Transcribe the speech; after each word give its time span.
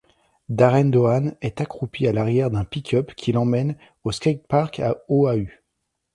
Darren 0.49 0.89
Doane 0.89 1.35
est 1.41 1.61
accroupi 1.61 2.07
à 2.07 2.11
l'arrière 2.11 2.49
d'un 2.49 2.65
pick-up 2.65 3.13
qui 3.13 3.33
l'emmène 3.33 3.77
au 4.03 4.11
skatepark 4.11 4.81
de 4.81 4.95
Oahu. 5.09 5.61